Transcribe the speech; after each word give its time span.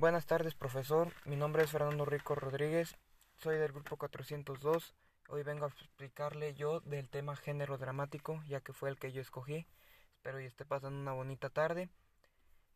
Buenas 0.00 0.24
tardes, 0.24 0.54
profesor. 0.54 1.12
Mi 1.26 1.36
nombre 1.36 1.62
es 1.62 1.70
Fernando 1.70 2.06
Rico 2.06 2.34
Rodríguez. 2.34 2.96
Soy 3.36 3.58
del 3.58 3.70
grupo 3.70 3.98
402. 3.98 4.94
Hoy 5.28 5.42
vengo 5.42 5.66
a 5.66 5.68
explicarle 5.68 6.54
yo 6.54 6.80
del 6.80 7.10
tema 7.10 7.36
género 7.36 7.76
dramático, 7.76 8.42
ya 8.48 8.62
que 8.62 8.72
fue 8.72 8.88
el 8.88 8.98
que 8.98 9.12
yo 9.12 9.20
escogí. 9.20 9.66
Espero 10.14 10.38
que 10.38 10.46
esté 10.46 10.64
pasando 10.64 10.98
una 10.98 11.12
bonita 11.12 11.50
tarde. 11.50 11.90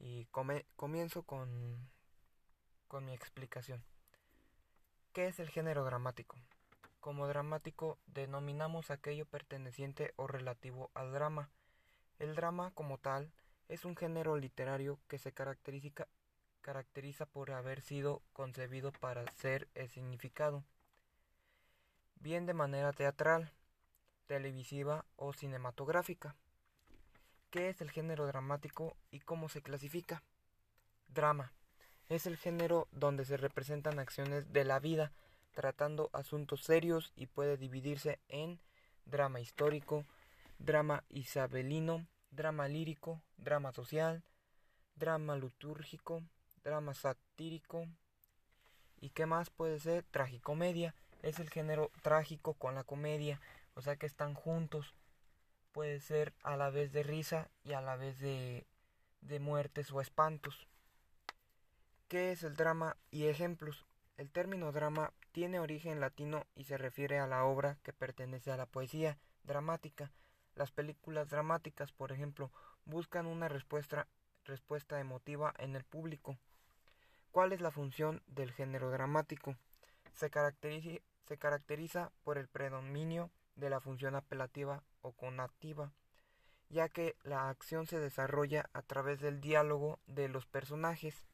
Y 0.00 0.26
comienzo 0.74 1.22
con, 1.22 1.88
con 2.88 3.04
mi 3.04 3.14
explicación. 3.14 3.84
¿Qué 5.12 5.28
es 5.28 5.38
el 5.38 5.48
género 5.48 5.84
dramático? 5.84 6.40
Como 6.98 7.28
dramático 7.28 8.00
denominamos 8.06 8.90
aquello 8.90 9.26
perteneciente 9.26 10.12
o 10.16 10.26
relativo 10.26 10.90
al 10.92 11.12
drama. 11.12 11.50
El 12.18 12.34
drama 12.34 12.72
como 12.74 12.98
tal 12.98 13.30
es 13.68 13.84
un 13.84 13.94
género 13.94 14.36
literario 14.36 14.98
que 15.06 15.18
se 15.18 15.30
caracteriza, 15.30 16.08
caracteriza 16.62 17.26
por 17.26 17.50
haber 17.50 17.82
sido 17.82 18.22
concebido 18.32 18.92
para 18.92 19.26
ser 19.32 19.68
el 19.74 19.88
significado, 19.88 20.64
bien 22.16 22.46
de 22.46 22.54
manera 22.54 22.92
teatral, 22.92 23.52
televisiva 24.26 25.04
o 25.16 25.32
cinematográfica. 25.32 26.34
¿Qué 27.50 27.68
es 27.68 27.82
el 27.82 27.90
género 27.90 28.26
dramático 28.26 28.96
y 29.10 29.20
cómo 29.20 29.48
se 29.50 29.60
clasifica? 29.60 30.22
Drama. 31.08 31.52
Es 32.08 32.26
el 32.26 32.36
género 32.36 32.88
donde 32.92 33.24
se 33.24 33.36
representan 33.36 33.98
acciones 33.98 34.52
de 34.52 34.64
la 34.64 34.78
vida 34.78 35.12
tratando 35.52 36.08
asuntos 36.12 36.64
serios 36.64 37.12
y 37.14 37.26
puede 37.26 37.56
dividirse 37.56 38.20
en 38.28 38.58
drama 39.04 39.40
histórico, 39.40 40.06
drama 40.58 41.04
isabelino, 41.10 42.06
drama 42.30 42.68
lírico, 42.68 43.20
drama 43.36 43.72
social, 43.72 44.22
drama 44.94 45.36
litúrgico, 45.36 46.22
drama 46.64 46.94
satírico 46.94 47.86
y 49.00 49.10
qué 49.10 49.26
más 49.26 49.50
puede 49.50 49.80
ser 49.80 50.04
tragicomedia, 50.04 50.94
es 51.22 51.38
el 51.38 51.50
género 51.50 51.90
trágico 52.02 52.54
con 52.54 52.74
la 52.74 52.84
comedia, 52.84 53.40
o 53.74 53.82
sea 53.82 53.96
que 53.96 54.06
están 54.06 54.34
juntos. 54.34 54.94
Puede 55.72 56.00
ser 56.00 56.34
a 56.42 56.56
la 56.56 56.70
vez 56.70 56.92
de 56.92 57.02
risa 57.02 57.50
y 57.64 57.72
a 57.72 57.80
la 57.80 57.96
vez 57.96 58.18
de, 58.20 58.66
de 59.22 59.40
muertes 59.40 59.90
o 59.90 60.00
espantos. 60.00 60.68
¿Qué 62.08 62.32
es 62.32 62.42
el 62.42 62.56
drama 62.56 62.96
y 63.10 63.26
ejemplos? 63.26 63.86
El 64.18 64.30
término 64.30 64.70
drama 64.70 65.12
tiene 65.32 65.60
origen 65.60 65.98
latino 65.98 66.46
y 66.54 66.64
se 66.64 66.76
refiere 66.76 67.18
a 67.18 67.26
la 67.26 67.44
obra 67.44 67.78
que 67.82 67.92
pertenece 67.92 68.52
a 68.52 68.56
la 68.56 68.66
poesía 68.66 69.18
dramática. 69.44 70.12
Las 70.54 70.70
películas 70.70 71.30
dramáticas, 71.30 71.90
por 71.92 72.12
ejemplo, 72.12 72.52
buscan 72.84 73.26
una 73.26 73.48
respuesta, 73.48 74.06
respuesta 74.44 75.00
emotiva 75.00 75.54
en 75.58 75.74
el 75.74 75.84
público. 75.84 76.36
¿Cuál 77.32 77.54
es 77.54 77.62
la 77.62 77.70
función 77.70 78.22
del 78.26 78.52
género 78.52 78.90
dramático? 78.90 79.56
Se 80.12 80.28
caracteriza, 80.28 82.12
por 82.24 82.36
el 82.36 82.46
predominio 82.46 83.30
de 83.56 83.70
la 83.70 83.80
función 83.80 84.14
apelativa 84.14 84.82
o 85.00 85.12
conativa, 85.12 85.90
ya 86.68 86.90
que 86.90 87.16
la 87.22 87.48
acción 87.48 87.86
se 87.86 87.98
desarrolla 87.98 88.68
a 88.74 88.82
través 88.82 89.20
del 89.20 89.40
diálogo 89.40 89.98
de 90.06 90.28
los 90.28 90.44
personajes. 90.44 91.24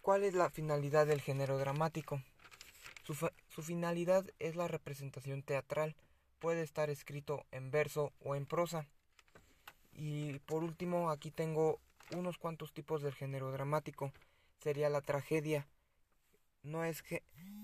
¿Cuál 0.00 0.24
es 0.24 0.34
la 0.34 0.50
finalidad 0.50 1.06
del 1.06 1.20
género 1.20 1.58
dramático? 1.58 2.20
Su, 3.04 3.62
finalidad 3.62 4.26
es 4.40 4.56
la 4.56 4.66
representación 4.66 5.44
teatral. 5.44 5.94
Puede 6.40 6.62
estar 6.62 6.90
escrito 6.90 7.44
en 7.52 7.70
verso 7.70 8.12
o 8.18 8.34
en 8.34 8.46
prosa. 8.46 8.88
Y 10.00 10.38
por 10.46 10.62
último, 10.62 11.10
aquí 11.10 11.32
tengo 11.32 11.80
unos 12.12 12.38
cuantos 12.38 12.72
tipos 12.72 13.02
del 13.02 13.14
género 13.14 13.50
dramático. 13.50 14.12
Sería 14.60 14.88
la 14.90 15.00
tragedia. 15.00 15.66
No 16.62 16.84
es, 16.84 17.02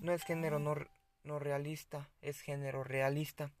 no 0.01 0.11
es 0.11 0.23
género 0.23 0.59
no, 0.59 0.75
no 1.23 1.39
realista, 1.39 2.09
es 2.21 2.41
género 2.41 2.83
realista. 2.83 3.51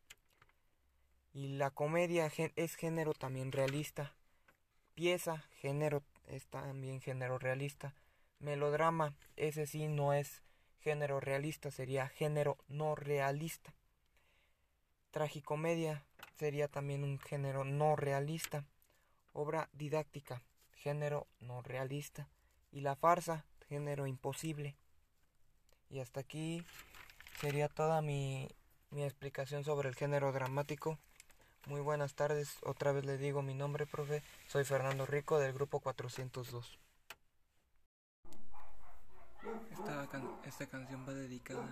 Y 1.31 1.55
la 1.55 1.69
comedia 1.69 2.29
es 2.57 2.75
género 2.75 3.13
también 3.13 3.53
realista. 3.53 4.13
Pieza, 4.93 5.45
género, 5.61 6.03
es 6.27 6.45
también 6.47 6.99
género 6.99 7.39
realista. 7.39 7.93
Melodrama, 8.39 9.15
ese 9.37 9.67
sí 9.67 9.87
no 9.87 10.11
es 10.11 10.41
género 10.81 11.21
realista, 11.21 11.71
sería 11.71 12.09
género 12.09 12.57
no 12.67 12.95
realista. 12.95 13.73
Tragicomedia 15.11 16.03
sería 16.37 16.67
también 16.67 17.05
un 17.05 17.19
género 17.19 17.63
no 17.63 17.95
realista. 17.95 18.65
Obra 19.37 19.67
didáctica, 19.73 20.41
género 20.71 21.27
no 21.41 21.61
realista. 21.61 22.29
Y 22.71 22.79
la 22.79 22.95
farsa, 22.95 23.43
género 23.67 24.07
imposible. 24.07 24.77
Y 25.89 25.99
hasta 25.99 26.21
aquí 26.21 26.65
sería 27.41 27.67
toda 27.67 28.01
mi, 28.01 28.47
mi 28.91 29.03
explicación 29.03 29.65
sobre 29.65 29.89
el 29.89 29.95
género 29.95 30.31
dramático. 30.31 30.97
Muy 31.67 31.81
buenas 31.81 32.15
tardes, 32.15 32.59
otra 32.63 32.93
vez 32.93 33.03
le 33.03 33.17
digo 33.17 33.41
mi 33.41 33.53
nombre, 33.53 33.85
profe. 33.85 34.23
Soy 34.47 34.63
Fernando 34.63 35.05
Rico 35.05 35.37
del 35.37 35.51
grupo 35.51 35.81
402. 35.81 36.79
Esta, 39.69 40.07
esta 40.45 40.65
canción 40.67 41.05
va 41.05 41.13
dedicada 41.13 41.67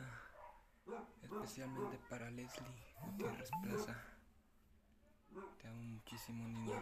especialmente 1.22 1.98
para 2.10 2.30
Leslie 2.30 2.68
Gutiérrez 3.06 3.50
Plaza. 3.62 4.13
Muchísimo, 6.14 6.48
niña. 6.48 6.80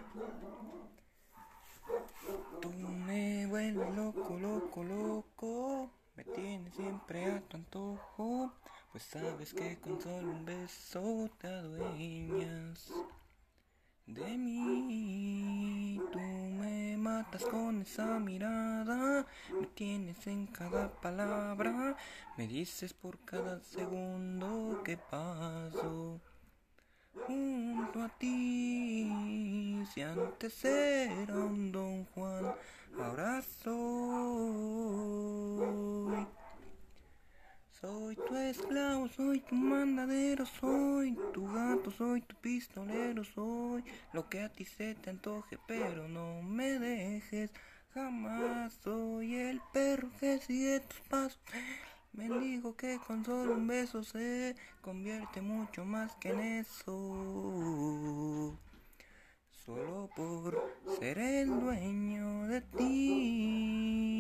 Tú 2.62 2.69
me 2.74 3.47
vuelves 3.47 3.96
loco, 3.96 4.38
loco, 4.38 4.84
loco. 4.84 5.90
Me 6.18 6.25
tienes 6.25 6.75
siempre 6.75 7.24
a 7.31 7.40
tu 7.40 7.56
antojo. 7.56 8.52
Pues 8.92 9.03
sabes 9.03 9.53
que 9.53 9.80
con 9.80 10.02
solo 10.02 10.31
un 10.31 10.44
beso 10.44 11.30
te 11.38 11.47
adueñas 11.47 12.92
de 14.06 14.38
mí. 14.38 16.02
Tú 16.12 16.19
me 16.19 16.98
matas 16.98 17.46
con 17.46 17.84
esa 17.84 18.19
mirada, 18.19 19.25
me 19.58 19.68
tienes 19.68 20.28
en 20.28 20.48
cada 20.48 20.92
palabra, 21.00 21.96
me 22.38 22.48
dices 22.48 22.94
por 22.94 23.18
cada 23.19 23.62
segundo 23.62 24.81
que 24.84 24.98
paso. 24.98 26.19
Junto 27.13 28.01
a 28.01 28.09
ti, 28.17 29.83
si 29.94 30.01
antes 30.01 30.66
era 30.66 31.35
un 31.35 31.72
don 31.72 32.05
Juan, 32.05 32.53
ahora 32.97 33.41
soy 33.41 34.81
soy 37.81 38.16
tu 38.16 38.35
esclavo, 38.35 39.07
soy 39.07 39.39
tu 39.39 39.55
mandadero, 39.55 40.45
soy 40.45 41.17
tu 41.33 41.51
gato, 41.51 41.89
soy 41.89 42.21
tu 42.21 42.35
pistolero, 42.35 43.23
soy 43.23 43.83
lo 44.13 44.29
que 44.29 44.41
a 44.41 44.50
ti 44.50 44.66
se 44.66 44.94
te 44.94 45.09
antoje, 45.09 45.57
pero 45.67 46.07
no 46.07 46.44
me 46.44 46.77
dejes 46.77 47.51
jamás. 47.94 48.73
Soy 48.83 49.35
el 49.35 49.59
perro 49.73 50.11
que 50.19 50.38
sigue 50.38 50.81
tus 50.81 51.00
pasos, 51.09 51.41
mendigo 52.13 52.75
que 52.75 52.99
con 53.05 53.23
solo 53.23 53.53
un 53.53 53.67
beso 53.67 54.03
se 54.03 54.55
convierte 54.81 55.41
mucho 55.41 55.85
más 55.85 56.16
que 56.16 56.29
en 56.29 56.39
eso. 56.39 58.57
Solo 59.66 60.09
por 60.16 60.59
ser 61.00 61.19
el 61.19 61.47
dueño 61.47 62.47
de 62.47 62.61
ti. 62.61 64.10